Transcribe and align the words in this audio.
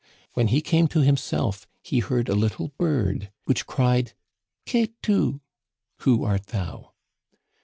"When 0.33 0.47
he 0.47 0.61
came 0.61 0.87
to 0.87 1.01
himself 1.01 1.67
he 1.83 1.99
heard 1.99 2.27
a 2.27 2.33
little 2.33 2.69
bird, 2.79 3.31
which 3.45 3.67
cried 3.67 4.13
Qué 4.65 4.93
tu? 5.03 5.41
(Who 5.99 6.23
art 6.23 6.47
thou 6.47 6.93